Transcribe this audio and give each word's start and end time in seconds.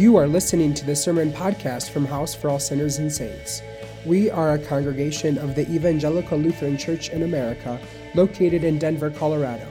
You 0.00 0.16
are 0.16 0.26
listening 0.26 0.72
to 0.72 0.86
the 0.86 0.96
Sermon 0.96 1.30
Podcast 1.30 1.90
from 1.90 2.06
House 2.06 2.34
for 2.34 2.48
All 2.48 2.58
Sinners 2.58 2.96
and 2.96 3.12
Saints. 3.12 3.60
We 4.06 4.30
are 4.30 4.54
a 4.54 4.58
congregation 4.58 5.36
of 5.36 5.54
the 5.54 5.70
Evangelical 5.70 6.38
Lutheran 6.38 6.78
Church 6.78 7.10
in 7.10 7.22
America 7.22 7.78
located 8.14 8.64
in 8.64 8.78
Denver, 8.78 9.10
Colorado. 9.10 9.68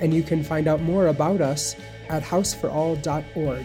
And 0.00 0.12
you 0.12 0.24
can 0.24 0.42
find 0.42 0.66
out 0.66 0.80
more 0.80 1.06
about 1.06 1.40
us 1.40 1.76
at 2.08 2.24
houseforall.org. 2.24 3.64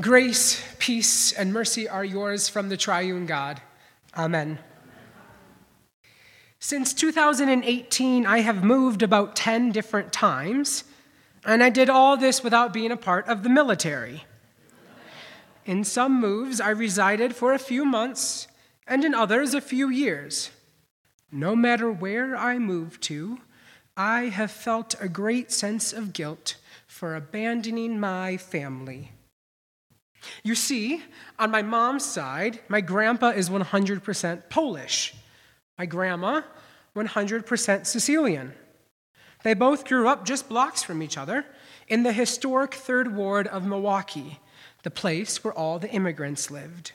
Grace, 0.00 0.62
peace, 0.78 1.32
and 1.32 1.52
mercy 1.52 1.88
are 1.88 2.04
yours 2.04 2.48
from 2.48 2.68
the 2.68 2.76
triune 2.76 3.26
God. 3.26 3.60
Amen. 4.16 4.60
Since 6.60 6.92
2018, 6.94 8.26
I 8.26 8.38
have 8.40 8.64
moved 8.64 9.02
about 9.02 9.36
10 9.36 9.70
different 9.70 10.12
times, 10.12 10.84
and 11.44 11.62
I 11.62 11.70
did 11.70 11.88
all 11.88 12.16
this 12.16 12.42
without 12.42 12.72
being 12.72 12.90
a 12.90 12.96
part 12.96 13.28
of 13.28 13.42
the 13.42 13.48
military. 13.48 14.24
In 15.64 15.84
some 15.84 16.20
moves, 16.20 16.60
I 16.60 16.70
resided 16.70 17.36
for 17.36 17.52
a 17.52 17.58
few 17.60 17.84
months, 17.84 18.48
and 18.88 19.04
in 19.04 19.14
others, 19.14 19.54
a 19.54 19.60
few 19.60 19.88
years. 19.88 20.50
No 21.30 21.54
matter 21.54 21.92
where 21.92 22.36
I 22.36 22.58
moved 22.58 23.02
to, 23.04 23.38
I 23.96 24.22
have 24.22 24.50
felt 24.50 24.94
a 25.00 25.08
great 25.08 25.52
sense 25.52 25.92
of 25.92 26.12
guilt 26.12 26.56
for 26.88 27.14
abandoning 27.14 28.00
my 28.00 28.36
family. 28.36 29.12
You 30.42 30.56
see, 30.56 31.04
on 31.38 31.52
my 31.52 31.62
mom's 31.62 32.04
side, 32.04 32.60
my 32.68 32.80
grandpa 32.80 33.28
is 33.28 33.48
100% 33.48 34.48
Polish. 34.48 35.14
My 35.78 35.86
grandma, 35.86 36.42
100% 36.96 37.86
Sicilian. 37.86 38.52
They 39.44 39.54
both 39.54 39.84
grew 39.84 40.08
up 40.08 40.26
just 40.26 40.48
blocks 40.48 40.82
from 40.82 41.02
each 41.02 41.16
other 41.16 41.46
in 41.86 42.02
the 42.02 42.12
historic 42.12 42.74
Third 42.74 43.14
Ward 43.14 43.46
of 43.46 43.64
Milwaukee, 43.64 44.40
the 44.82 44.90
place 44.90 45.44
where 45.44 45.54
all 45.54 45.78
the 45.78 45.90
immigrants 45.90 46.50
lived. 46.50 46.92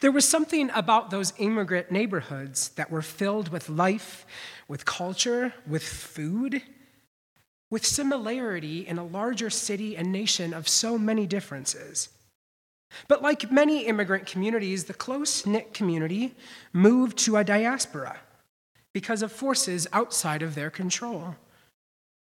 There 0.00 0.12
was 0.12 0.26
something 0.26 0.70
about 0.70 1.10
those 1.10 1.34
immigrant 1.38 1.90
neighborhoods 1.90 2.70
that 2.70 2.90
were 2.90 3.02
filled 3.02 3.48
with 3.48 3.68
life, 3.68 4.24
with 4.68 4.84
culture, 4.84 5.52
with 5.66 5.82
food, 5.82 6.62
with 7.70 7.84
similarity 7.84 8.86
in 8.86 8.96
a 8.96 9.04
larger 9.04 9.50
city 9.50 9.96
and 9.96 10.12
nation 10.12 10.54
of 10.54 10.68
so 10.68 10.96
many 10.96 11.26
differences. 11.26 12.08
But 13.08 13.22
like 13.22 13.50
many 13.50 13.86
immigrant 13.86 14.26
communities, 14.26 14.84
the 14.84 14.94
close 14.94 15.46
knit 15.46 15.74
community 15.74 16.34
moved 16.72 17.18
to 17.18 17.36
a 17.36 17.44
diaspora 17.44 18.18
because 18.92 19.22
of 19.22 19.32
forces 19.32 19.86
outside 19.92 20.42
of 20.42 20.54
their 20.54 20.70
control. 20.70 21.36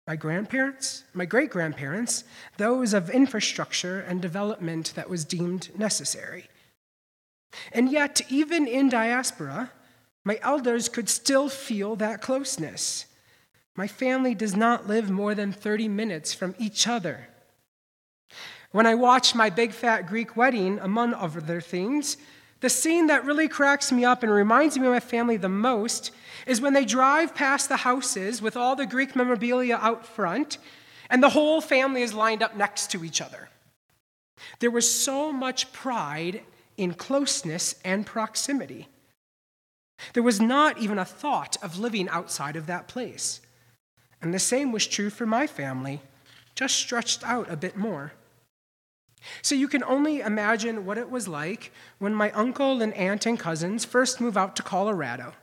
My 0.08 0.16
grandparents, 0.16 1.03
my 1.14 1.25
great 1.25 1.52
grandparents, 1.52 2.23
those 2.58 2.94
of 2.94 3.09
infrastructure 3.11 4.00
and 4.00 4.22
development 4.22 4.94
that 4.95 5.09
was 5.09 5.23
deemed 5.23 5.70
necessary. 5.77 6.47
And 7.72 7.92
yet, 7.92 8.22
even 8.30 8.67
in 8.67 8.89
diaspora, 8.89 9.72
my 10.23 10.39
elders 10.42 10.89
could 10.89 11.09
still 11.09 11.47
feel 11.47 11.95
that 11.97 12.22
closeness. 12.22 13.05
My 13.75 13.88
family 13.88 14.36
does 14.36 14.55
not 14.55 14.88
live 14.88 15.09
more 15.09 15.33
than 15.33 15.52
30 15.52 15.88
minutes 15.88 16.33
from 16.33 16.55
each 16.58 16.88
other. 16.88 17.27
When 18.71 18.85
I 18.85 18.95
watch 18.95 19.33
my 19.33 19.49
big 19.49 19.71
fat 19.71 20.05
Greek 20.07 20.37
wedding, 20.37 20.79
among 20.79 21.13
other 21.13 21.59
things, 21.59 22.17
the 22.61 22.69
scene 22.69 23.07
that 23.07 23.25
really 23.25 23.47
cracks 23.47 23.91
me 23.91 24.05
up 24.05 24.21
and 24.21 24.31
reminds 24.31 24.77
me 24.77 24.85
of 24.85 24.93
my 24.93 24.99
family 24.99 25.37
the 25.37 25.49
most 25.49 26.11
is 26.45 26.61
when 26.61 26.73
they 26.73 26.85
drive 26.85 27.33
past 27.33 27.69
the 27.69 27.77
houses 27.77 28.41
with 28.41 28.55
all 28.55 28.75
the 28.75 28.85
Greek 28.85 29.15
memorabilia 29.15 29.79
out 29.81 30.05
front, 30.05 30.58
and 31.09 31.23
the 31.23 31.29
whole 31.29 31.61
family 31.61 32.02
is 32.02 32.13
lined 32.13 32.43
up 32.43 32.55
next 32.55 32.91
to 32.91 33.03
each 33.03 33.21
other. 33.21 33.49
There 34.59 34.71
was 34.71 34.91
so 34.91 35.31
much 35.31 35.73
pride 35.73 36.43
in 36.77 36.93
closeness 36.93 37.75
and 37.83 38.05
proximity. 38.05 38.87
There 40.13 40.23
was 40.23 40.39
not 40.39 40.77
even 40.77 40.99
a 40.99 41.05
thought 41.05 41.58
of 41.63 41.79
living 41.79 42.08
outside 42.09 42.55
of 42.55 42.67
that 42.67 42.87
place. 42.87 43.41
And 44.21 44.33
the 44.33 44.39
same 44.39 44.71
was 44.71 44.85
true 44.85 45.09
for 45.09 45.25
my 45.25 45.47
family, 45.47 46.02
just 46.55 46.75
stretched 46.75 47.23
out 47.23 47.49
a 47.49 47.58
bit 47.58 47.75
more. 47.75 48.13
So 49.41 49.55
you 49.55 49.67
can 49.67 49.83
only 49.83 50.21
imagine 50.21 50.85
what 50.85 50.97
it 50.97 51.09
was 51.09 51.27
like 51.27 51.71
when 51.97 52.13
my 52.13 52.31
uncle 52.31 52.81
and 52.81 52.93
aunt 52.93 53.25
and 53.25 53.39
cousins 53.39 53.85
first 53.85 54.21
move 54.21 54.37
out 54.37 54.55
to 54.55 54.63
Colorado. 54.63 55.33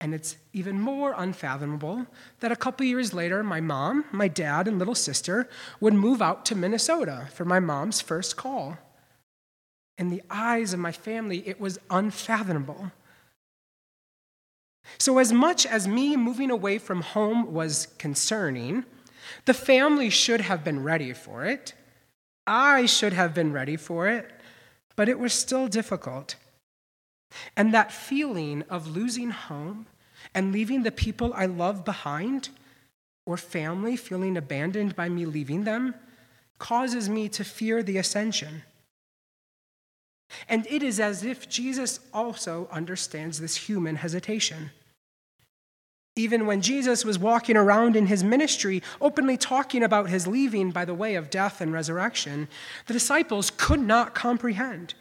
And 0.00 0.14
it's 0.14 0.36
even 0.52 0.78
more 0.78 1.14
unfathomable 1.16 2.06
that 2.40 2.52
a 2.52 2.56
couple 2.56 2.84
years 2.84 3.14
later, 3.14 3.42
my 3.42 3.60
mom, 3.60 4.04
my 4.12 4.28
dad, 4.28 4.68
and 4.68 4.78
little 4.78 4.94
sister 4.94 5.48
would 5.80 5.94
move 5.94 6.20
out 6.20 6.44
to 6.46 6.54
Minnesota 6.54 7.28
for 7.32 7.46
my 7.46 7.60
mom's 7.60 8.02
first 8.02 8.36
call. 8.36 8.76
In 9.96 10.10
the 10.10 10.22
eyes 10.28 10.74
of 10.74 10.80
my 10.80 10.92
family, 10.92 11.42
it 11.48 11.58
was 11.58 11.78
unfathomable. 11.88 12.92
So, 14.98 15.18
as 15.18 15.32
much 15.32 15.66
as 15.66 15.88
me 15.88 16.16
moving 16.16 16.50
away 16.50 16.78
from 16.78 17.00
home 17.00 17.52
was 17.52 17.88
concerning, 17.98 18.84
the 19.46 19.54
family 19.54 20.10
should 20.10 20.42
have 20.42 20.62
been 20.62 20.82
ready 20.82 21.12
for 21.12 21.44
it. 21.44 21.74
I 22.46 22.86
should 22.86 23.12
have 23.12 23.34
been 23.34 23.52
ready 23.52 23.76
for 23.76 24.08
it, 24.08 24.30
but 24.94 25.08
it 25.08 25.18
was 25.18 25.32
still 25.32 25.68
difficult. 25.68 26.36
And 27.56 27.74
that 27.74 27.92
feeling 27.92 28.62
of 28.70 28.86
losing 28.86 29.30
home 29.30 29.86
and 30.34 30.52
leaving 30.52 30.82
the 30.82 30.92
people 30.92 31.32
I 31.34 31.46
love 31.46 31.84
behind, 31.84 32.50
or 33.26 33.36
family 33.36 33.96
feeling 33.96 34.36
abandoned 34.36 34.94
by 34.94 35.08
me 35.08 35.26
leaving 35.26 35.64
them, 35.64 35.94
causes 36.58 37.08
me 37.08 37.28
to 37.30 37.44
fear 37.44 37.82
the 37.82 37.98
ascension. 37.98 38.62
And 40.48 40.66
it 40.66 40.82
is 40.82 40.98
as 41.00 41.24
if 41.24 41.48
Jesus 41.48 42.00
also 42.12 42.68
understands 42.70 43.40
this 43.40 43.56
human 43.56 43.96
hesitation. 43.96 44.70
Even 46.18 46.46
when 46.46 46.62
Jesus 46.62 47.04
was 47.04 47.18
walking 47.18 47.58
around 47.58 47.94
in 47.94 48.06
his 48.06 48.24
ministry, 48.24 48.82
openly 49.02 49.36
talking 49.36 49.82
about 49.82 50.08
his 50.08 50.26
leaving 50.26 50.70
by 50.70 50.86
the 50.86 50.94
way 50.94 51.14
of 51.14 51.28
death 51.28 51.60
and 51.60 51.72
resurrection, 51.72 52.48
the 52.86 52.94
disciples 52.94 53.52
could 53.54 53.80
not 53.80 54.14
comprehend. 54.14 54.94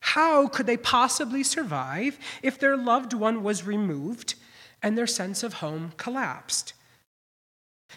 How 0.00 0.48
could 0.48 0.66
they 0.66 0.76
possibly 0.76 1.42
survive 1.42 2.18
if 2.42 2.58
their 2.58 2.76
loved 2.76 3.14
one 3.14 3.42
was 3.42 3.66
removed 3.66 4.34
and 4.82 4.96
their 4.96 5.06
sense 5.06 5.42
of 5.42 5.54
home 5.54 5.92
collapsed? 5.96 6.74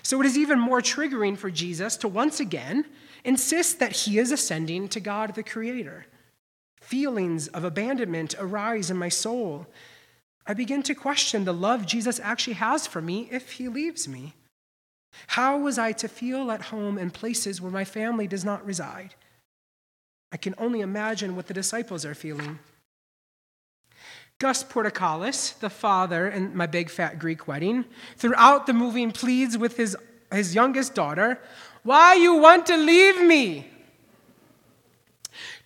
So 0.01 0.21
it 0.21 0.25
is 0.25 0.37
even 0.37 0.57
more 0.57 0.81
triggering 0.81 1.37
for 1.37 1.51
Jesus 1.51 1.97
to 1.97 2.07
once 2.07 2.39
again 2.39 2.85
insist 3.25 3.79
that 3.79 3.91
he 3.91 4.17
is 4.17 4.31
ascending 4.31 4.87
to 4.89 4.99
God 5.01 5.35
the 5.35 5.43
Creator. 5.43 6.05
Feelings 6.81 7.47
of 7.49 7.63
abandonment 7.63 8.35
arise 8.39 8.89
in 8.89 8.97
my 8.97 9.09
soul 9.09 9.67
I 10.45 10.53
begin 10.53 10.83
to 10.83 10.95
question 10.95 11.45
the 11.45 11.53
love 11.53 11.85
Jesus 11.85 12.19
actually 12.19 12.53
has 12.53 12.85
for 12.85 13.01
me 13.01 13.29
if 13.31 13.53
he 13.53 13.67
leaves 13.69 14.07
me. 14.07 14.33
How 15.27 15.57
was 15.57 15.77
I 15.77 15.91
to 15.93 16.07
feel 16.07 16.51
at 16.51 16.63
home 16.63 16.97
in 16.97 17.11
places 17.11 17.61
where 17.61 17.71
my 17.71 17.85
family 17.85 18.27
does 18.27 18.43
not 18.43 18.65
reside? 18.65 19.15
I 20.31 20.37
can 20.37 20.55
only 20.57 20.81
imagine 20.81 21.35
what 21.35 21.47
the 21.47 21.53
disciples 21.53 22.05
are 22.05 22.15
feeling. 22.15 22.59
Gus 24.39 24.63
Portokalos, 24.63 25.57
the 25.59 25.69
father 25.69 26.27
in 26.27 26.55
my 26.57 26.65
big 26.65 26.89
fat 26.89 27.19
Greek 27.19 27.47
wedding, 27.47 27.85
throughout 28.17 28.65
the 28.65 28.73
movie 28.73 29.09
pleads 29.11 29.57
with 29.57 29.77
his, 29.77 29.95
his 30.31 30.55
youngest 30.55 30.95
daughter, 30.95 31.39
Why 31.83 32.15
you 32.15 32.35
want 32.35 32.65
to 32.65 32.75
leave 32.75 33.21
me? 33.21 33.67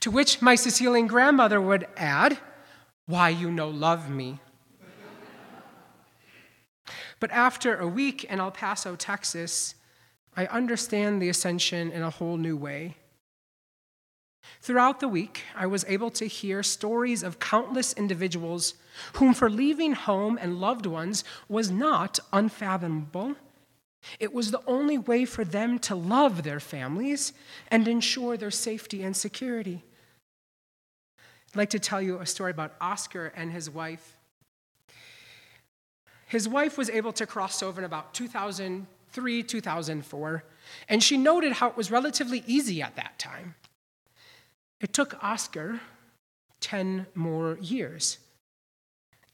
To 0.01 0.11
which 0.11 0.41
my 0.41 0.55
Sicilian 0.55 1.07
grandmother 1.07 1.59
would 1.59 1.87
add, 1.95 2.37
Why 3.07 3.29
you 3.29 3.49
no 3.49 3.69
love 3.69 4.09
me? 4.09 4.39
But 7.19 7.31
after 7.31 7.75
a 7.75 7.87
week 7.87 8.23
in 8.25 8.39
El 8.39 8.51
Paso, 8.51 8.95
Texas, 8.95 9.75
I 10.35 10.45
understand 10.47 11.21
the 11.21 11.29
ascension 11.29 11.91
in 11.91 12.03
a 12.03 12.11
whole 12.11 12.37
new 12.37 12.55
way. 12.55 12.95
Throughout 14.61 14.99
the 14.99 15.07
week, 15.07 15.43
I 15.55 15.65
was 15.67 15.85
able 15.87 16.11
to 16.11 16.25
hear 16.25 16.63
stories 16.63 17.23
of 17.23 17.39
countless 17.39 17.93
individuals 17.93 18.75
whom, 19.13 19.33
for 19.33 19.49
leaving 19.49 19.93
home 19.93 20.37
and 20.41 20.59
loved 20.59 20.85
ones, 20.85 21.23
was 21.49 21.69
not 21.71 22.19
unfathomable. 22.31 23.35
It 24.19 24.33
was 24.33 24.51
the 24.51 24.61
only 24.67 24.97
way 24.97 25.25
for 25.25 25.43
them 25.43 25.79
to 25.79 25.95
love 25.95 26.43
their 26.43 26.59
families 26.59 27.33
and 27.69 27.87
ensure 27.87 28.37
their 28.37 28.51
safety 28.51 29.03
and 29.03 29.15
security. 29.15 29.83
I'd 31.51 31.57
like 31.57 31.69
to 31.71 31.79
tell 31.79 32.01
you 32.01 32.19
a 32.19 32.25
story 32.25 32.51
about 32.51 32.75
Oscar 32.79 33.33
and 33.35 33.51
his 33.51 33.69
wife. 33.69 34.16
His 36.27 36.47
wife 36.47 36.77
was 36.77 36.89
able 36.89 37.13
to 37.13 37.25
cross 37.25 37.63
over 37.63 37.79
in 37.79 37.85
about 37.85 38.13
2003, 38.13 39.43
2004, 39.43 40.43
and 40.89 41.01
she 41.03 41.17
noted 41.17 41.53
how 41.53 41.69
it 41.69 41.77
was 41.77 41.89
relatively 41.89 42.43
easy 42.45 42.81
at 42.81 42.95
that 42.97 43.17
time. 43.17 43.55
It 44.81 44.93
took 44.93 45.21
Oscar 45.23 45.79
10 46.59 47.07
more 47.15 47.57
years. 47.61 48.17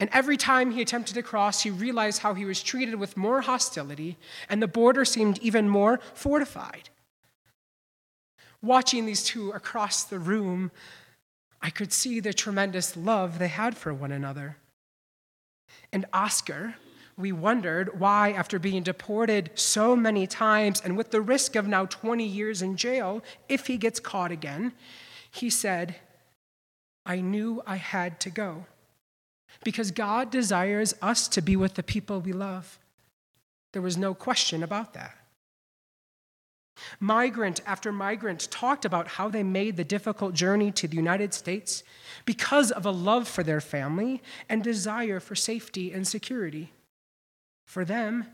And 0.00 0.10
every 0.12 0.36
time 0.36 0.70
he 0.72 0.82
attempted 0.82 1.14
to 1.14 1.22
cross, 1.22 1.62
he 1.62 1.70
realized 1.70 2.22
how 2.22 2.34
he 2.34 2.44
was 2.44 2.62
treated 2.62 2.96
with 2.96 3.16
more 3.16 3.40
hostility, 3.40 4.16
and 4.48 4.62
the 4.62 4.68
border 4.68 5.04
seemed 5.04 5.38
even 5.38 5.68
more 5.68 6.00
fortified. 6.14 6.90
Watching 8.62 9.06
these 9.06 9.24
two 9.24 9.50
across 9.50 10.04
the 10.04 10.18
room, 10.18 10.70
I 11.60 11.70
could 11.70 11.92
see 11.92 12.20
the 12.20 12.32
tremendous 12.32 12.96
love 12.96 13.38
they 13.38 13.48
had 13.48 13.76
for 13.76 13.92
one 13.92 14.12
another. 14.12 14.56
And 15.92 16.06
Oscar, 16.12 16.74
we 17.16 17.32
wondered 17.32 18.00
why, 18.00 18.32
after 18.32 18.58
being 18.58 18.82
deported 18.82 19.50
so 19.54 19.94
many 19.94 20.26
times 20.26 20.80
and 20.80 20.96
with 20.96 21.10
the 21.10 21.20
risk 21.20 21.54
of 21.54 21.68
now 21.68 21.86
20 21.86 22.24
years 22.24 22.62
in 22.62 22.76
jail 22.76 23.22
if 23.48 23.66
he 23.66 23.76
gets 23.76 24.00
caught 24.00 24.32
again, 24.32 24.72
he 25.30 25.48
said, 25.48 25.96
I 27.06 27.20
knew 27.20 27.62
I 27.66 27.76
had 27.76 28.18
to 28.20 28.30
go 28.30 28.66
because 29.62 29.90
God 29.90 30.30
desires 30.30 30.94
us 31.00 31.28
to 31.28 31.42
be 31.42 31.56
with 31.56 31.74
the 31.74 31.82
people 31.82 32.20
we 32.20 32.32
love. 32.32 32.78
There 33.72 33.82
was 33.82 33.96
no 33.96 34.14
question 34.14 34.62
about 34.62 34.94
that. 34.94 35.16
Migrant 36.98 37.60
after 37.66 37.92
migrant 37.92 38.50
talked 38.50 38.84
about 38.84 39.06
how 39.06 39.28
they 39.28 39.42
made 39.42 39.76
the 39.76 39.84
difficult 39.84 40.34
journey 40.34 40.72
to 40.72 40.88
the 40.88 40.96
United 40.96 41.32
States 41.32 41.84
because 42.24 42.72
of 42.72 42.84
a 42.84 42.90
love 42.90 43.28
for 43.28 43.42
their 43.42 43.60
family 43.60 44.20
and 44.48 44.62
desire 44.62 45.20
for 45.20 45.34
safety 45.34 45.92
and 45.92 46.06
security. 46.06 46.72
For 47.64 47.84
them, 47.84 48.26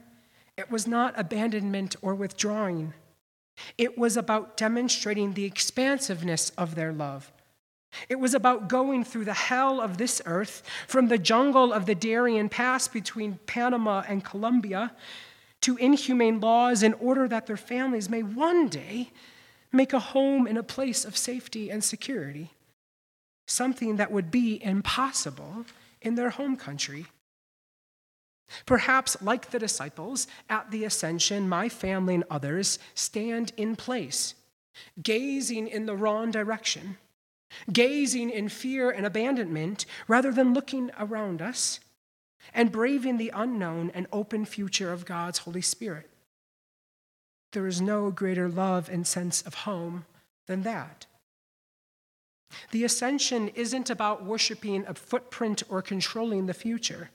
it 0.56 0.70
was 0.70 0.86
not 0.86 1.18
abandonment 1.18 1.96
or 2.02 2.14
withdrawing. 2.14 2.94
It 3.78 3.96
was 3.96 4.16
about 4.16 4.56
demonstrating 4.56 5.32
the 5.32 5.44
expansiveness 5.44 6.50
of 6.50 6.74
their 6.74 6.92
love. 6.92 7.32
It 8.08 8.20
was 8.20 8.34
about 8.34 8.68
going 8.68 9.04
through 9.04 9.24
the 9.24 9.34
hell 9.34 9.80
of 9.80 9.98
this 9.98 10.22
earth, 10.24 10.62
from 10.86 11.08
the 11.08 11.18
jungle 11.18 11.72
of 11.72 11.86
the 11.86 11.94
Darien 11.94 12.48
Pass 12.48 12.88
between 12.88 13.38
Panama 13.46 14.04
and 14.06 14.24
Colombia 14.24 14.92
to 15.62 15.76
inhumane 15.76 16.40
laws 16.40 16.82
in 16.82 16.94
order 16.94 17.28
that 17.28 17.46
their 17.46 17.56
families 17.56 18.08
may 18.08 18.22
one 18.22 18.68
day 18.68 19.10
make 19.72 19.92
a 19.92 19.98
home 19.98 20.46
in 20.46 20.56
a 20.56 20.62
place 20.62 21.04
of 21.04 21.16
safety 21.16 21.70
and 21.70 21.82
security, 21.84 22.50
something 23.46 23.96
that 23.96 24.10
would 24.10 24.30
be 24.30 24.62
impossible 24.62 25.64
in 26.00 26.14
their 26.14 26.30
home 26.30 26.56
country. 26.56 27.06
Perhaps, 28.66 29.16
like 29.22 29.50
the 29.50 29.58
disciples 29.58 30.26
at 30.48 30.70
the 30.70 30.84
ascension, 30.84 31.48
my 31.48 31.68
family 31.68 32.14
and 32.14 32.24
others 32.30 32.78
stand 32.94 33.52
in 33.56 33.76
place, 33.76 34.34
gazing 35.02 35.68
in 35.68 35.86
the 35.86 35.96
wrong 35.96 36.30
direction, 36.30 36.96
gazing 37.72 38.30
in 38.30 38.48
fear 38.48 38.90
and 38.90 39.06
abandonment 39.06 39.86
rather 40.08 40.32
than 40.32 40.54
looking 40.54 40.90
around 40.98 41.40
us 41.40 41.80
and 42.54 42.72
braving 42.72 43.18
the 43.18 43.32
unknown 43.34 43.90
and 43.94 44.06
open 44.12 44.44
future 44.44 44.92
of 44.92 45.04
God's 45.04 45.38
Holy 45.38 45.62
Spirit. 45.62 46.08
There 47.52 47.66
is 47.66 47.80
no 47.80 48.10
greater 48.10 48.48
love 48.48 48.88
and 48.88 49.06
sense 49.06 49.42
of 49.42 49.54
home 49.54 50.06
than 50.46 50.62
that. 50.62 51.06
The 52.70 52.84
ascension 52.84 53.48
isn't 53.48 53.90
about 53.90 54.24
worshiping 54.24 54.84
a 54.86 54.94
footprint 54.94 55.62
or 55.68 55.82
controlling 55.82 56.46
the 56.46 56.54
future. 56.54 57.10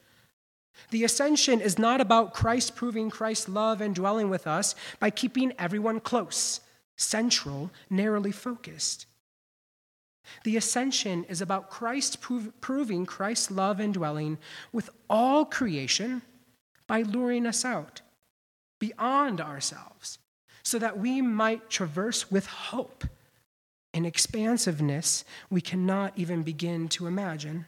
The 0.91 1.03
ascension 1.03 1.61
is 1.61 1.79
not 1.79 2.01
about 2.01 2.33
Christ 2.33 2.75
proving 2.75 3.09
Christ's 3.09 3.49
love 3.49 3.81
and 3.81 3.95
dwelling 3.95 4.29
with 4.29 4.47
us 4.47 4.75
by 4.99 5.09
keeping 5.09 5.53
everyone 5.57 5.99
close, 5.99 6.61
central, 6.95 7.71
narrowly 7.89 8.31
focused. 8.31 9.05
The 10.43 10.57
ascension 10.57 11.23
is 11.25 11.41
about 11.41 11.69
Christ 11.69 12.21
prov- 12.21 12.51
proving 12.61 13.05
Christ's 13.05 13.51
love 13.51 13.79
and 13.79 13.93
dwelling 13.93 14.37
with 14.71 14.89
all 15.09 15.45
creation 15.45 16.21
by 16.87 17.01
luring 17.01 17.45
us 17.45 17.63
out 17.63 18.01
beyond 18.79 19.41
ourselves 19.41 20.19
so 20.63 20.79
that 20.79 20.97
we 20.97 21.21
might 21.21 21.69
traverse 21.69 22.31
with 22.31 22.47
hope 22.47 23.05
an 23.93 24.05
expansiveness 24.05 25.23
we 25.49 25.61
cannot 25.61 26.11
even 26.17 26.43
begin 26.43 26.89
to 26.89 27.07
imagine. 27.07 27.65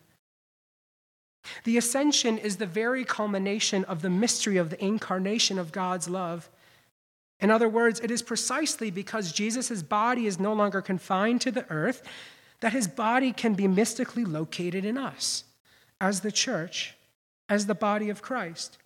The 1.64 1.78
ascension 1.78 2.38
is 2.38 2.58
the 2.58 2.66
very 2.66 3.04
culmination 3.04 3.84
of 3.86 4.02
the 4.02 4.10
mystery 4.10 4.58
of 4.58 4.70
the 4.70 4.84
incarnation 4.84 5.58
of 5.60 5.72
God's 5.72 6.10
love. 6.10 6.50
In 7.40 7.52
other 7.52 7.70
words, 7.70 8.00
it 8.00 8.12
is 8.12 8.22
precisely 8.22 8.90
because 8.90 9.32
Jesus' 9.32 9.84
body 9.84 10.26
is 10.26 10.40
no 10.40 10.54
longer 10.54 10.82
confined 10.82 11.42
to 11.42 11.52
the 11.52 11.70
earth 11.70 12.02
that 12.60 12.74
his 12.74 12.88
body 12.88 13.32
can 13.32 13.54
be 13.54 13.68
mystically 13.68 14.26
located 14.26 14.84
in 14.84 14.98
us 14.98 15.44
as 16.02 16.22
the 16.22 16.32
church, 16.32 16.96
as 17.48 17.66
the 17.66 17.76
body 17.76 18.10
of 18.10 18.22
Christ. 18.22 18.78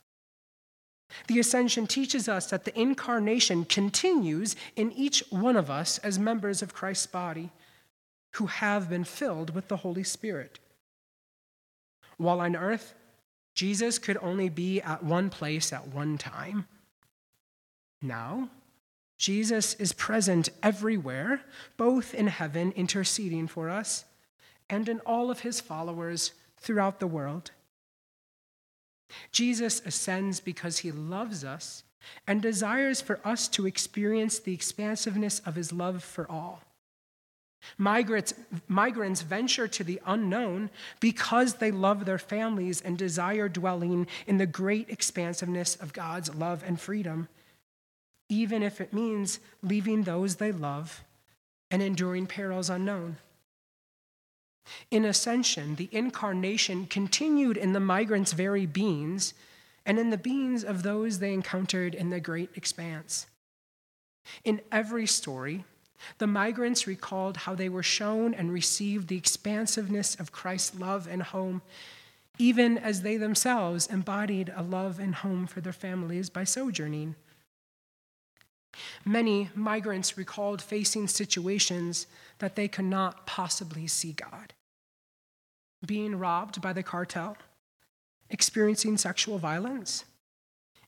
The 1.28 1.40
ascension 1.40 1.88
teaches 1.88 2.30
us 2.30 2.48
that 2.48 2.64
the 2.66 2.80
incarnation 2.80 3.66
continues 3.66 4.56
in 4.76 4.92
each 4.94 5.24
one 5.30 5.58
of 5.58 5.70
us 5.70 5.98
as 6.00 6.18
members 6.18 6.62
of 6.62 6.74
Christ's 6.74 7.08
body 7.08 7.52
who 8.36 8.48
have 8.48 8.90
been 8.90 9.04
filled 9.04 9.54
with 9.54 9.68
the 9.68 9.78
Holy 9.78 10.04
Spirit. 10.04 10.60
While 12.22 12.42
on 12.42 12.56
earth, 12.56 12.94
Jesus 13.56 13.98
could 13.98 14.18
only 14.22 14.48
be 14.48 14.80
at 14.80 15.04
one 15.04 15.32
place 15.32 15.74
at 15.74 15.88
one 15.88 16.20
time. 16.20 16.68
Now, 18.00 18.50
Jesus 19.18 19.74
is 19.74 19.92
present 19.92 20.50
everywhere, 20.62 21.42
both 21.78 22.14
in 22.14 22.28
heaven, 22.28 22.74
interceding 22.76 23.48
for 23.48 23.72
us, 23.72 24.06
and 24.70 24.88
in 24.88 25.00
all 25.00 25.32
of 25.32 25.40
his 25.40 25.60
followers 25.60 26.34
throughout 26.60 27.00
the 27.00 27.08
world. 27.08 27.50
Jesus 29.32 29.82
ascends 29.84 30.40
because 30.40 30.78
he 30.78 30.92
loves 30.92 31.44
us 31.44 31.84
and 32.28 32.40
desires 32.40 33.02
for 33.02 33.20
us 33.26 33.48
to 33.48 33.66
experience 33.66 34.38
the 34.38 34.54
expansiveness 34.54 35.40
of 35.40 35.56
his 35.56 35.74
love 35.74 36.04
for 36.04 36.30
all. 36.30 36.62
Migrants, 37.78 38.34
migrants 38.68 39.22
venture 39.22 39.68
to 39.68 39.84
the 39.84 40.02
unknown 40.06 40.70
because 41.00 41.56
they 41.56 41.72
love 41.72 42.06
their 42.06 42.18
families 42.18 42.82
and 42.82 42.98
desire 42.98 43.48
dwelling 43.48 44.08
in 44.28 44.38
the 44.38 44.46
great 44.46 44.90
expansiveness 44.90 45.76
of 45.76 45.94
God's 45.94 46.34
love 46.34 46.64
and 46.66 46.80
freedom, 46.80 47.28
even 48.30 48.64
if 48.64 48.82
it 48.82 48.94
means 48.94 49.40
leaving 49.62 50.04
those 50.04 50.38
they 50.38 50.52
love 50.52 51.04
and 51.70 51.82
enduring 51.82 52.28
perils 52.28 52.70
unknown. 52.70 53.18
In 54.90 55.06
ascension, 55.06 55.76
the 55.76 55.90
incarnation 55.92 56.86
continued 56.86 57.58
in 57.58 57.74
the 57.74 57.80
migrants' 57.80 58.34
very 58.34 58.66
beings 58.66 59.34
and 59.86 59.98
in 59.98 60.10
the 60.10 60.18
beings 60.18 60.64
of 60.64 60.84
those 60.84 61.20
they 61.20 61.34
encountered 61.34 61.96
in 61.96 62.10
the 62.10 62.20
great 62.20 62.50
expanse. 62.56 63.28
In 64.44 64.62
every 64.72 65.08
story, 65.08 65.66
the 66.18 66.28
migrants 66.28 66.88
recalled 66.88 67.38
how 67.38 67.56
they 67.56 67.70
were 67.70 67.84
shown 67.84 68.34
and 68.34 68.52
received 68.52 69.08
the 69.08 69.18
expansiveness 69.18 70.16
of 70.16 70.32
Christ's 70.32 70.80
love 70.80 71.08
and 71.08 71.24
home, 71.24 71.62
even 72.38 72.78
as 72.78 73.02
they 73.02 73.18
themselves 73.18 73.88
embodied 73.88 74.52
a 74.56 74.64
love 74.64 75.00
and 75.00 75.16
home 75.16 75.48
for 75.48 75.62
their 75.62 75.74
families 75.74 76.30
by 76.30 76.44
sojourning. 76.44 77.16
Many 79.06 79.50
migrants 79.54 80.18
recalled 80.18 80.62
facing 80.62 81.08
situations 81.08 82.08
that 82.40 82.56
they 82.56 82.68
could 82.68 82.86
not 82.86 83.26
possibly 83.28 83.88
see 83.88 84.14
God 84.14 84.54
being 85.86 86.18
robbed 86.18 86.62
by 86.62 86.74
the 86.74 86.84
cartel, 86.84 87.38
experiencing 88.30 88.98
sexual 88.98 89.38
violence, 89.38 90.06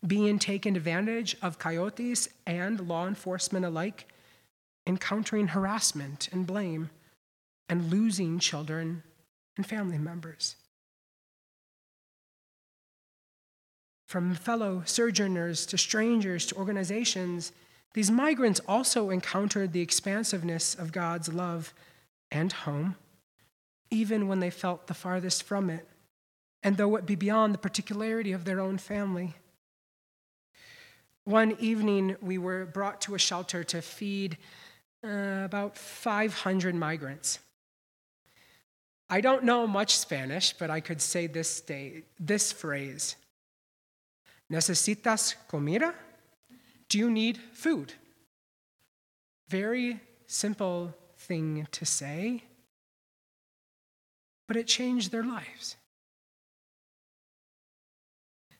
being 0.06 0.38
taken 0.38 0.76
advantage 0.76 1.36
of 1.42 1.60
coyotes 1.60 2.30
and 2.46 2.88
law 2.88 3.08
enforcement 3.08 3.66
alike 3.66 4.08
encountering 4.86 5.48
harassment 5.48 6.30
and 6.32 6.46
blame, 6.46 6.90
and 7.70 7.90
losing 7.90 8.40
children 8.40 9.04
and 9.58 9.66
family 9.66 9.98
members. 9.98 10.56
From 14.06 14.36
fellow 14.36 14.84
sojourners 14.86 15.66
to 15.68 15.78
strangers 15.78 16.46
to 16.48 16.56
organizations, 16.56 17.52
these 17.94 18.12
migrants 18.12 18.62
also 18.68 19.10
encountered 19.10 19.72
the 19.72 19.82
expansiveness 19.82 20.76
of 20.76 20.92
God's 20.92 21.32
love 21.34 21.74
and 22.32 22.52
home, 22.52 22.96
even 23.90 24.28
when 24.28 24.40
they 24.40 24.50
felt 24.50 24.88
the 24.88 24.94
farthest 24.94 25.44
from 25.44 25.70
it, 25.70 25.88
and 26.62 26.78
though 26.78 26.96
it 26.96 27.06
be 27.06 27.16
beyond 27.16 27.54
the 27.54 27.60
particularity 27.60 28.32
of 28.32 28.46
their 28.46 28.60
own 28.60 28.78
family. 28.78 29.36
One 31.26 31.56
evening, 31.60 32.18
we 32.22 32.38
were 32.38 32.66
brought 32.66 33.02
to 33.02 33.16
a 33.16 33.20
shelter 33.20 33.64
to 33.66 33.82
feed 33.82 34.38
uh, 35.04 35.44
about 35.46 35.78
500 35.78 36.76
migrants. 36.76 37.40
I 39.10 39.22
don't 39.22 39.44
know 39.44 39.68
much 39.68 39.98
Spanish, 39.98 40.54
but 40.54 40.70
I 40.70 40.80
could 40.80 41.02
say 41.02 41.28
this, 41.28 41.62
day, 41.62 42.04
this 42.20 42.52
phrase 42.52 43.16
¿Necesitas 44.52 45.36
comida? 45.48 45.94
Do 46.90 46.98
you 46.98 47.10
need 47.10 47.38
food? 47.54 47.94
Very 49.50 50.00
simple 50.28 50.94
thing 51.18 51.68
to 51.72 51.86
say, 51.86 52.44
but 54.48 54.58
it 54.58 54.68
changed 54.68 55.12
their 55.12 55.24
lives. 55.24 55.76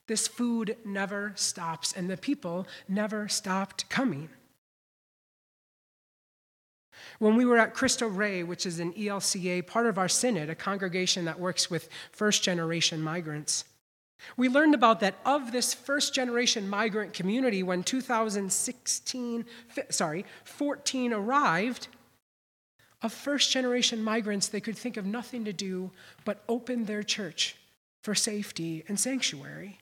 This 0.06 0.26
food 0.26 0.76
never 0.84 1.32
stops, 1.36 1.92
and 1.92 2.10
the 2.10 2.16
people 2.16 2.66
never 2.88 3.28
stopped 3.28 3.88
coming. 3.88 4.28
When 7.18 7.36
we 7.36 7.44
were 7.44 7.58
at 7.58 7.74
Cristo 7.74 8.06
Rey, 8.06 8.42
which 8.42 8.66
is 8.66 8.80
an 8.80 8.92
ELCA, 8.94 9.66
part 9.66 9.86
of 9.86 9.98
our 9.98 10.08
synod, 10.08 10.50
a 10.50 10.54
congregation 10.54 11.24
that 11.24 11.40
works 11.40 11.70
with 11.70 11.88
first 12.10 12.42
generation 12.42 13.02
migrants, 13.02 13.64
we 14.36 14.48
learned 14.48 14.74
about 14.74 15.00
that 15.00 15.16
of 15.24 15.52
this 15.52 15.74
first 15.74 16.14
generation 16.14 16.68
migrant 16.68 17.12
community 17.12 17.62
when 17.62 17.82
2016, 17.82 19.44
sorry, 19.90 20.24
14 20.44 21.12
arrived, 21.12 21.88
of 23.02 23.12
first 23.12 23.50
generation 23.50 24.02
migrants, 24.02 24.48
they 24.48 24.62
could 24.62 24.78
think 24.78 24.96
of 24.96 25.04
nothing 25.04 25.44
to 25.44 25.52
do 25.52 25.90
but 26.24 26.42
open 26.48 26.86
their 26.86 27.02
church 27.02 27.56
for 28.02 28.14
safety 28.14 28.82
and 28.88 28.98
sanctuary. 28.98 29.78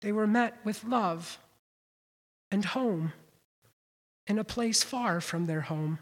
They 0.00 0.10
were 0.10 0.26
met 0.26 0.56
with 0.64 0.82
love 0.84 1.38
and 2.50 2.64
home 2.64 3.12
in 4.26 4.38
a 4.38 4.44
place 4.44 4.82
far 4.82 5.20
from 5.20 5.46
their 5.46 5.62
home. 5.62 5.98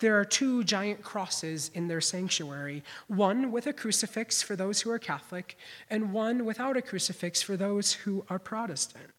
There 0.00 0.18
are 0.18 0.24
two 0.24 0.64
giant 0.64 1.02
crosses 1.02 1.70
in 1.74 1.88
their 1.88 2.00
sanctuary 2.00 2.82
one 3.08 3.52
with 3.52 3.66
a 3.66 3.72
crucifix 3.72 4.42
for 4.42 4.56
those 4.56 4.80
who 4.80 4.90
are 4.90 4.98
Catholic, 4.98 5.56
and 5.90 6.12
one 6.12 6.44
without 6.44 6.76
a 6.76 6.82
crucifix 6.82 7.42
for 7.42 7.56
those 7.56 7.92
who 7.92 8.24
are 8.30 8.38
Protestant. 8.38 9.10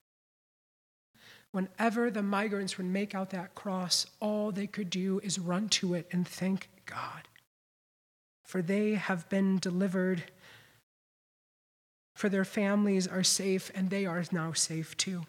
Whenever 1.52 2.12
the 2.12 2.24
migrants 2.24 2.78
would 2.78 2.88
make 2.88 3.16
out 3.16 3.30
that 3.30 3.56
cross, 3.56 4.06
all 4.20 4.52
they 4.52 4.68
could 4.68 4.90
do 4.90 5.20
is 5.24 5.40
run 5.40 5.70
to 5.70 5.94
it 5.94 6.08
and 6.12 6.28
thank 6.28 6.70
God. 6.86 7.28
For 8.44 8.62
they 8.62 8.96
have 8.96 9.30
been 9.30 9.60
delivered, 9.60 10.24
for 12.16 12.30
their 12.30 12.46
families 12.46 13.08
are 13.08 13.24
safe, 13.24 13.72
and 13.76 13.90
they 13.90 14.06
are 14.06 14.24
now 14.32 14.54
safe 14.54 14.96
too. 14.98 15.24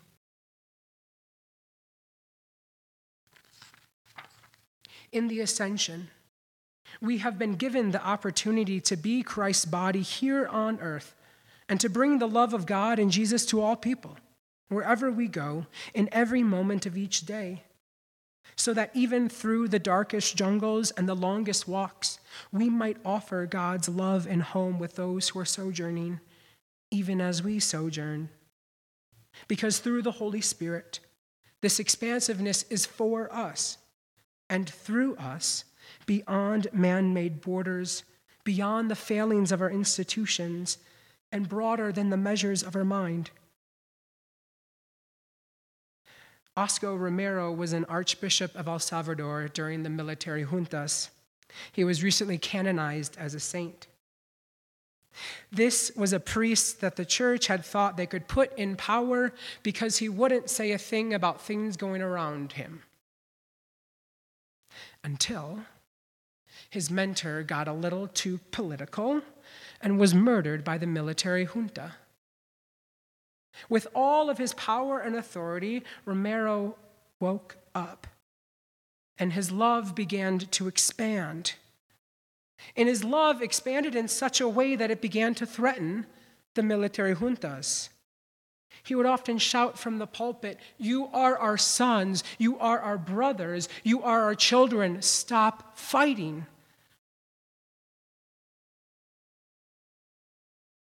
In 5.12 5.28
the 5.28 5.40
ascension, 5.40 6.08
we 7.00 7.18
have 7.18 7.38
been 7.38 7.54
given 7.54 7.90
the 7.90 8.04
opportunity 8.04 8.80
to 8.80 8.96
be 8.96 9.22
Christ's 9.22 9.64
body 9.64 10.02
here 10.02 10.46
on 10.46 10.80
earth 10.80 11.14
and 11.68 11.80
to 11.80 11.88
bring 11.88 12.18
the 12.18 12.28
love 12.28 12.54
of 12.54 12.66
God 12.66 12.98
and 12.98 13.10
Jesus 13.10 13.44
to 13.46 13.60
all 13.60 13.76
people, 13.76 14.16
wherever 14.68 15.10
we 15.10 15.28
go, 15.28 15.66
in 15.94 16.08
every 16.12 16.42
moment 16.42 16.86
of 16.86 16.96
each 16.96 17.26
day. 17.26 17.62
So 18.56 18.74
that 18.74 18.90
even 18.94 19.28
through 19.28 19.68
the 19.68 19.78
darkest 19.78 20.34
jungles 20.34 20.90
and 20.92 21.08
the 21.08 21.14
longest 21.14 21.68
walks, 21.68 22.18
we 22.50 22.68
might 22.68 22.96
offer 23.04 23.46
God's 23.46 23.88
love 23.88 24.26
and 24.26 24.42
home 24.42 24.78
with 24.78 24.96
those 24.96 25.28
who 25.28 25.38
are 25.38 25.44
sojourning, 25.44 26.20
even 26.90 27.20
as 27.20 27.42
we 27.42 27.60
sojourn. 27.60 28.30
Because 29.46 29.78
through 29.78 30.02
the 30.02 30.12
Holy 30.12 30.40
Spirit, 30.40 31.00
this 31.60 31.78
expansiveness 31.78 32.64
is 32.64 32.86
for 32.86 33.32
us 33.32 33.78
and 34.48 34.68
through 34.68 35.16
us 35.16 35.64
beyond 36.06 36.68
man 36.72 37.12
made 37.12 37.40
borders, 37.40 38.04
beyond 38.44 38.90
the 38.90 38.96
failings 38.96 39.52
of 39.52 39.60
our 39.60 39.70
institutions, 39.70 40.78
and 41.30 41.48
broader 41.48 41.92
than 41.92 42.10
the 42.10 42.16
measures 42.16 42.62
of 42.62 42.74
our 42.74 42.84
mind. 42.84 43.30
Oscar 46.56 46.96
Romero 46.96 47.52
was 47.52 47.72
an 47.72 47.84
archbishop 47.84 48.54
of 48.56 48.66
El 48.66 48.80
Salvador 48.80 49.48
during 49.48 49.82
the 49.82 49.90
military 49.90 50.44
juntas. 50.44 51.10
He 51.72 51.84
was 51.84 52.02
recently 52.02 52.38
canonized 52.38 53.16
as 53.18 53.34
a 53.34 53.40
saint. 53.40 53.86
This 55.52 55.92
was 55.94 56.12
a 56.12 56.20
priest 56.20 56.80
that 56.80 56.96
the 56.96 57.04
church 57.04 57.46
had 57.46 57.64
thought 57.64 57.96
they 57.96 58.06
could 58.06 58.28
put 58.28 58.56
in 58.58 58.76
power 58.76 59.32
because 59.62 59.98
he 59.98 60.08
wouldn't 60.08 60.50
say 60.50 60.72
a 60.72 60.78
thing 60.78 61.14
about 61.14 61.40
things 61.40 61.76
going 61.76 62.02
around 62.02 62.52
him 62.52 62.82
until 65.04 65.60
his 66.70 66.90
mentor 66.90 67.42
got 67.42 67.68
a 67.68 67.72
little 67.72 68.08
too 68.08 68.40
political 68.50 69.22
and 69.80 69.98
was 69.98 70.14
murdered 70.14 70.64
by 70.64 70.78
the 70.78 70.86
military 70.86 71.44
junta. 71.44 71.94
With 73.68 73.86
all 73.94 74.30
of 74.30 74.38
his 74.38 74.54
power 74.54 74.98
and 74.98 75.16
authority, 75.16 75.82
Romero 76.04 76.76
woke 77.20 77.56
up 77.74 78.06
and 79.18 79.32
his 79.32 79.50
love 79.50 79.94
began 79.94 80.38
to 80.38 80.68
expand. 80.68 81.54
And 82.76 82.88
his 82.88 83.04
love 83.04 83.42
expanded 83.42 83.94
in 83.94 84.08
such 84.08 84.40
a 84.40 84.48
way 84.48 84.76
that 84.76 84.90
it 84.90 85.00
began 85.00 85.34
to 85.36 85.46
threaten 85.46 86.06
the 86.54 86.62
military 86.62 87.14
juntas. 87.14 87.88
He 88.82 88.94
would 88.94 89.06
often 89.06 89.38
shout 89.38 89.78
from 89.78 89.98
the 89.98 90.06
pulpit, 90.06 90.58
You 90.78 91.08
are 91.12 91.36
our 91.36 91.58
sons, 91.58 92.24
you 92.38 92.58
are 92.58 92.78
our 92.78 92.98
brothers, 92.98 93.68
you 93.84 94.02
are 94.02 94.22
our 94.22 94.34
children, 94.34 95.02
stop 95.02 95.76
fighting. 95.76 96.46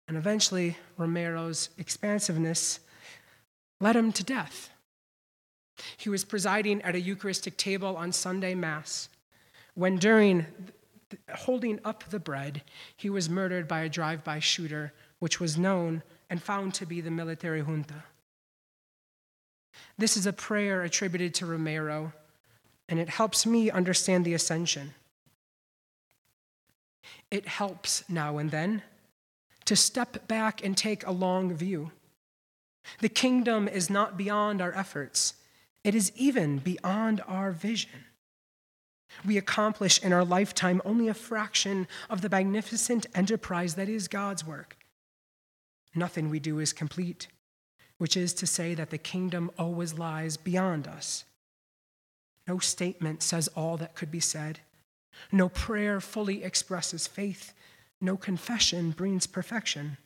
And 0.07 0.17
eventually, 0.17 0.77
Romero's 0.97 1.69
expansiveness 1.77 2.81
led 3.81 3.95
him 3.95 4.13
to 4.13 4.25
death. 4.25 4.71
He 5.97 6.09
was 6.09 6.25
presiding 6.25 6.83
at 6.83 6.95
a 6.95 7.01
Eucharistic 7.01 7.57
table 7.57 7.97
on 7.97 8.13
Sunday 8.13 8.55
Mass 8.55 9.09
when, 9.75 9.97
during 9.97 10.47
holding 11.35 11.79
up 11.85 12.05
the 12.11 12.19
bread, 12.19 12.63
he 12.97 13.09
was 13.09 13.29
murdered 13.29 13.69
by 13.69 13.81
a 13.81 13.89
drive 13.89 14.25
by 14.25 14.41
shooter, 14.41 14.93
which 15.21 15.41
was 15.41 15.57
known 15.57 16.03
and 16.31 16.43
found 16.43 16.75
to 16.75 16.87
be 16.87 17.01
the 17.01 17.11
military 17.11 17.63
junta. 17.63 18.05
This 19.97 20.17
is 20.17 20.27
a 20.27 20.33
prayer 20.33 20.83
attributed 20.83 21.35
to 21.35 21.47
Romero, 21.47 22.13
and 22.89 22.99
it 22.99 23.09
helps 23.09 23.47
me 23.47 23.71
understand 23.71 24.25
the 24.25 24.35
ascension. 24.35 24.95
It 27.31 27.47
helps 27.47 28.09
now 28.09 28.39
and 28.39 28.51
then 28.51 28.83
to 29.65 29.77
step 29.77 30.27
back 30.29 30.65
and 30.65 30.77
take 30.77 31.07
a 31.07 31.13
long 31.13 31.55
view. 31.55 31.91
The 33.01 33.09
kingdom 33.09 33.69
is 33.69 33.91
not 33.91 34.17
beyond 34.17 34.63
our 34.63 34.73
efforts, 34.73 35.35
it 35.85 35.95
is 35.95 36.13
even 36.17 36.59
beyond 36.59 37.23
our 37.27 37.53
vision. 37.53 38.05
We 39.25 39.39
accomplish 39.39 40.03
in 40.03 40.13
our 40.13 40.25
lifetime 40.25 40.83
only 40.85 41.09
a 41.09 41.15
fraction 41.15 41.89
of 42.11 42.21
the 42.21 42.29
magnificent 42.29 43.07
enterprise 43.15 43.75
that 43.75 43.89
is 43.89 44.07
God's 44.07 44.47
work 44.47 44.78
nothing 45.99 46.31
we 46.31 46.39
do 46.39 46.59
is 46.59 46.73
complete, 46.73 47.29
which 47.99 48.17
is 48.17 48.33
to 48.35 48.47
say 48.47 48.75
that 48.75 48.91
the 48.91 48.99
kingdom 48.99 49.51
always 49.59 49.99
lies 49.99 50.37
beyond 50.37 50.87
us. 50.87 51.25
No 52.47 52.59
statement 52.59 53.23
says 53.23 53.49
all 53.49 53.77
that 53.77 53.95
could 53.95 54.11
be 54.11 54.21
said. 54.21 54.61
No 55.33 55.49
prayer 55.49 56.01
fully 56.01 56.43
expresses 56.45 57.07
faith. 57.07 57.53
No 58.01 58.17
confession 58.17 58.93
brings 58.93 59.27
perfection. 59.27 59.99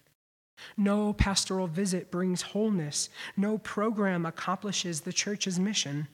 No 0.76 1.12
pastoral 1.12 1.66
visit 1.66 2.10
brings 2.10 2.42
wholeness. 2.42 3.08
No 3.36 3.58
program 3.58 4.26
accomplishes 4.26 5.00
the 5.00 5.12
church's 5.12 5.58
mission. 5.58 6.08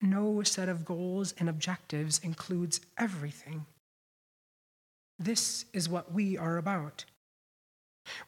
No 0.00 0.42
set 0.42 0.68
of 0.68 0.84
goals 0.84 1.34
and 1.38 1.48
objectives 1.48 2.20
includes 2.22 2.80
everything. 2.98 3.66
This 5.18 5.64
is 5.72 5.88
what 5.88 6.12
we 6.12 6.36
are 6.36 6.56
about. 6.56 7.04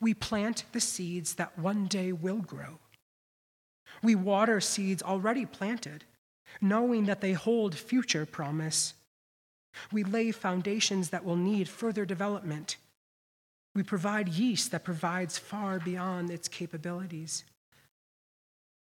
We 0.01 0.15
plant 0.15 0.65
the 0.73 0.81
seeds 0.81 1.35
that 1.35 1.59
one 1.59 1.87
day 1.87 2.13
will 2.13 2.39
grow. 2.39 2.79
We 4.03 4.15
water 4.15 4.61
seeds 4.61 5.03
already 5.03 5.47
planted, 5.47 6.05
knowing 6.61 7.07
that 7.07 7.21
they 7.21 7.33
hold 7.33 7.75
future 7.75 8.27
promise. 8.27 8.95
We 9.93 10.05
lay 10.05 10.33
foundations 10.33 11.11
that 11.11 11.25
will 11.25 11.37
need 11.37 11.69
further 11.69 12.05
development. 12.05 12.77
We 13.75 13.83
provide 13.83 14.29
yeast 14.29 14.71
that 14.71 14.85
provides 14.85 15.39
far 15.39 15.79
beyond 15.79 16.31
its 16.31 16.49
capabilities. 16.49 17.45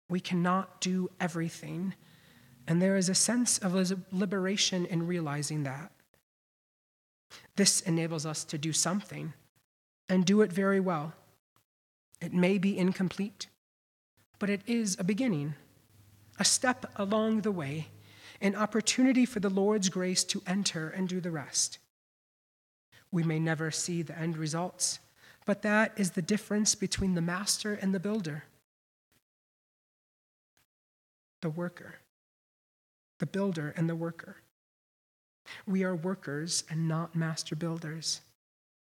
We 0.08 0.18
cannot 0.18 0.80
do 0.80 1.10
everything, 1.20 1.94
and 2.66 2.82
there 2.82 2.96
is 2.96 3.08
a 3.08 3.14
sense 3.14 3.58
of 3.58 4.02
liberation 4.12 4.86
in 4.86 5.06
realizing 5.06 5.62
that. 5.62 5.92
This 7.54 7.80
enables 7.82 8.26
us 8.26 8.42
to 8.44 8.58
do 8.58 8.72
something 8.72 9.32
and 10.10 10.26
do 10.26 10.42
it 10.42 10.52
very 10.52 10.80
well. 10.80 11.14
It 12.20 12.34
may 12.34 12.58
be 12.58 12.76
incomplete, 12.76 13.46
but 14.38 14.50
it 14.50 14.60
is 14.66 14.96
a 14.98 15.04
beginning, 15.04 15.54
a 16.38 16.44
step 16.44 16.90
along 16.96 17.42
the 17.42 17.52
way, 17.52 17.88
an 18.40 18.56
opportunity 18.56 19.24
for 19.24 19.40
the 19.40 19.48
Lord's 19.48 19.88
grace 19.88 20.24
to 20.24 20.42
enter 20.46 20.88
and 20.88 21.08
do 21.08 21.20
the 21.20 21.30
rest. 21.30 21.78
We 23.12 23.22
may 23.22 23.38
never 23.38 23.70
see 23.70 24.02
the 24.02 24.18
end 24.18 24.36
results, 24.36 24.98
but 25.46 25.62
that 25.62 25.92
is 25.96 26.10
the 26.10 26.22
difference 26.22 26.74
between 26.74 27.14
the 27.14 27.22
master 27.22 27.74
and 27.74 27.94
the 27.94 28.00
builder. 28.00 28.44
The 31.40 31.50
worker, 31.50 31.94
the 33.18 33.26
builder 33.26 33.72
and 33.76 33.88
the 33.88 33.96
worker. 33.96 34.36
We 35.66 35.84
are 35.84 35.94
workers 35.94 36.64
and 36.68 36.86
not 36.86 37.16
master 37.16 37.56
builders. 37.56 38.20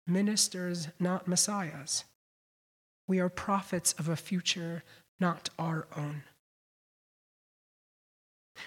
Ministers, 0.06 0.88
not 0.98 1.28
messiahs. 1.28 2.04
We 3.06 3.20
are 3.20 3.28
prophets 3.28 3.92
of 3.94 4.08
a 4.08 4.16
future 4.16 4.82
not 5.20 5.50
our 5.58 5.86
own. 5.96 6.22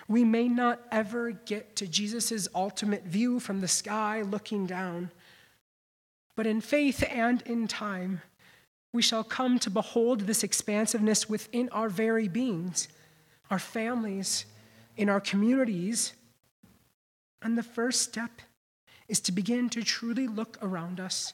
We 0.07 0.23
may 0.23 0.47
not 0.47 0.81
ever 0.91 1.31
get 1.31 1.75
to 1.77 1.87
Jesus' 1.87 2.47
ultimate 2.53 3.05
view 3.05 3.39
from 3.39 3.61
the 3.61 3.67
sky 3.67 4.21
looking 4.21 4.65
down, 4.65 5.11
but 6.35 6.47
in 6.47 6.61
faith 6.61 7.03
and 7.09 7.41
in 7.43 7.67
time, 7.67 8.21
we 8.93 9.01
shall 9.01 9.23
come 9.23 9.59
to 9.59 9.69
behold 9.69 10.21
this 10.21 10.43
expansiveness 10.43 11.29
within 11.29 11.69
our 11.69 11.89
very 11.89 12.27
beings, 12.27 12.87
our 13.51 13.59
families, 13.59 14.45
in 14.97 15.09
our 15.09 15.19
communities. 15.19 16.13
And 17.41 17.57
the 17.57 17.63
first 17.63 18.01
step 18.01 18.41
is 19.09 19.19
to 19.21 19.31
begin 19.33 19.69
to 19.71 19.83
truly 19.83 20.27
look 20.27 20.57
around 20.61 20.99
us 20.99 21.33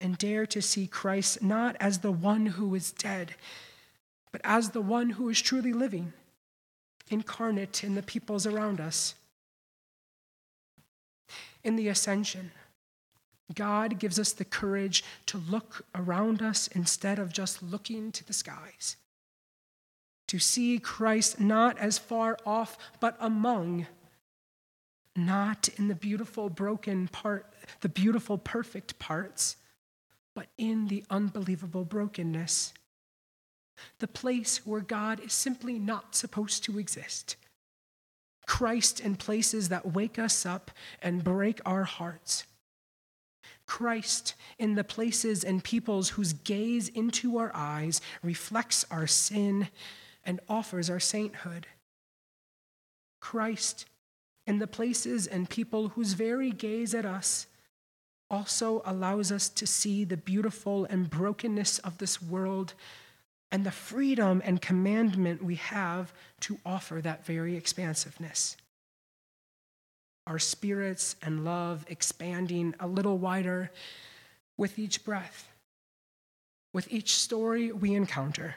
and 0.00 0.18
dare 0.18 0.46
to 0.46 0.60
see 0.60 0.88
Christ 0.88 1.42
not 1.42 1.76
as 1.78 1.98
the 1.98 2.10
one 2.10 2.46
who 2.46 2.74
is 2.74 2.90
dead, 2.90 3.36
but 4.32 4.40
as 4.42 4.70
the 4.70 4.80
one 4.80 5.10
who 5.10 5.28
is 5.28 5.40
truly 5.40 5.72
living, 5.72 6.12
incarnate 7.08 7.84
in 7.84 7.94
the 7.94 8.02
peoples 8.02 8.46
around 8.46 8.80
us. 8.80 9.14
In 11.62 11.76
the 11.76 11.88
ascension, 11.88 12.50
God 13.54 13.98
gives 13.98 14.18
us 14.18 14.32
the 14.32 14.44
courage 14.44 15.04
to 15.26 15.38
look 15.38 15.84
around 15.94 16.42
us 16.42 16.68
instead 16.68 17.18
of 17.18 17.32
just 17.32 17.62
looking 17.62 18.10
to 18.12 18.26
the 18.26 18.32
skies. 18.32 18.96
To 20.28 20.38
see 20.38 20.78
Christ 20.78 21.38
not 21.38 21.78
as 21.78 21.98
far 21.98 22.38
off, 22.46 22.78
but 23.00 23.16
among, 23.20 23.86
not 25.16 25.68
in 25.76 25.88
the 25.88 25.94
beautiful 25.94 26.48
broken 26.48 27.08
part, 27.08 27.52
the 27.80 27.88
beautiful 27.88 28.38
perfect 28.38 28.98
parts, 28.98 29.56
but 30.34 30.46
in 30.56 30.88
the 30.88 31.04
unbelievable 31.10 31.84
brokenness. 31.84 32.72
The 33.98 34.08
place 34.08 34.66
where 34.66 34.80
God 34.80 35.20
is 35.20 35.32
simply 35.32 35.78
not 35.78 36.14
supposed 36.14 36.64
to 36.64 36.78
exist. 36.78 37.36
Christ 38.46 39.00
in 39.00 39.16
places 39.16 39.68
that 39.68 39.92
wake 39.92 40.18
us 40.18 40.44
up 40.46 40.70
and 41.00 41.24
break 41.24 41.60
our 41.64 41.84
hearts. 41.84 42.44
Christ 43.66 44.34
in 44.58 44.74
the 44.74 44.84
places 44.84 45.44
and 45.44 45.62
peoples 45.62 46.10
whose 46.10 46.32
gaze 46.32 46.88
into 46.88 47.38
our 47.38 47.50
eyes 47.54 48.00
reflects 48.22 48.84
our 48.90 49.06
sin 49.06 49.68
and 50.24 50.40
offers 50.48 50.90
our 50.90 51.00
sainthood. 51.00 51.66
Christ 53.20 53.86
in 54.46 54.58
the 54.58 54.66
places 54.66 55.26
and 55.26 55.48
people 55.48 55.88
whose 55.90 56.14
very 56.14 56.50
gaze 56.50 56.94
at 56.94 57.04
us 57.04 57.46
also 58.30 58.82
allows 58.86 59.30
us 59.30 59.48
to 59.50 59.66
see 59.66 60.04
the 60.04 60.16
beautiful 60.16 60.86
and 60.86 61.10
brokenness 61.10 61.78
of 61.80 61.98
this 61.98 62.20
world 62.20 62.74
and 63.52 63.64
the 63.64 63.70
freedom 63.70 64.40
and 64.44 64.62
commandment 64.62 65.44
we 65.44 65.56
have 65.56 66.12
to 66.40 66.58
offer 66.64 67.00
that 67.02 67.26
very 67.26 67.54
expansiveness. 67.54 68.56
Our 70.26 70.38
spirits 70.38 71.16
and 71.22 71.44
love 71.44 71.84
expanding 71.88 72.74
a 72.80 72.86
little 72.86 73.18
wider 73.18 73.70
with 74.56 74.78
each 74.78 75.04
breath, 75.04 75.48
with 76.72 76.90
each 76.90 77.14
story 77.14 77.70
we 77.70 77.94
encounter, 77.94 78.54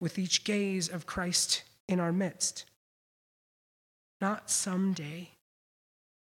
with 0.00 0.18
each 0.18 0.44
gaze 0.44 0.88
of 0.88 1.06
Christ 1.06 1.62
in 1.88 2.00
our 2.00 2.12
midst. 2.12 2.66
Not 4.22 4.48
someday, 4.48 5.30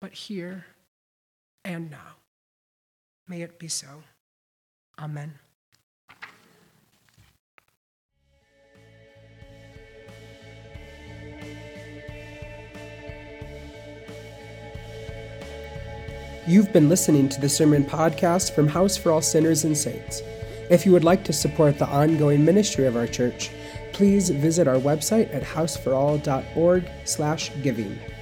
but 0.01 0.11
here 0.11 0.65
and 1.63 1.89
now. 1.89 2.17
May 3.29 3.43
it 3.43 3.59
be 3.59 3.69
so. 3.69 3.87
Amen. 4.99 5.35
You've 16.45 16.73
been 16.73 16.89
listening 16.89 17.29
to 17.29 17.39
the 17.39 17.47
Sermon 17.47 17.85
Podcast 17.85 18.53
from 18.53 18.67
House 18.67 18.97
for 18.97 19.13
All 19.13 19.21
Sinners 19.21 19.63
and 19.63 19.77
Saints. 19.77 20.21
If 20.69 20.85
you 20.85 20.91
would 20.91 21.05
like 21.05 21.23
to 21.23 21.31
support 21.31 21.79
the 21.79 21.87
ongoing 21.87 22.43
ministry 22.43 22.85
of 22.85 22.97
our 22.97 23.07
church, 23.07 23.49
please 23.97 24.29
visit 24.29 24.67
our 24.67 24.75
website 24.75 25.33
at 25.33 25.41
houseforall.org/giving. 25.41 28.16